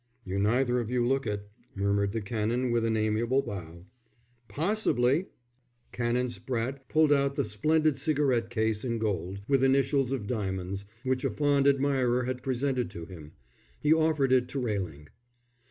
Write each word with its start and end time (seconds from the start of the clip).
"You 0.25 0.39
neither 0.39 0.79
of 0.79 0.89
you 0.89 1.05
look 1.05 1.27
it," 1.27 1.47
murmured 1.75 2.11
the 2.11 2.21
Canon, 2.21 2.71
with 2.71 2.85
an 2.85 2.97
amiable 2.97 3.43
bow. 3.43 3.85
"Possibly!" 4.47 5.27
Canon 5.91 6.25
Spratte 6.29 6.79
pulled 6.89 7.13
out 7.13 7.35
the 7.35 7.45
splendid 7.45 7.97
cigarette 7.97 8.49
case 8.49 8.83
in 8.83 8.97
gold, 8.97 9.41
with 9.47 9.63
initials 9.63 10.11
of 10.11 10.25
diamonds, 10.25 10.85
which 11.03 11.23
a 11.23 11.29
fond 11.29 11.67
admirer 11.67 12.23
had 12.23 12.41
presented 12.41 12.89
to 12.89 13.05
him. 13.05 13.33
He 13.79 13.93
offered 13.93 14.31
it 14.31 14.47
to 14.49 14.59
Railing. 14.59 15.07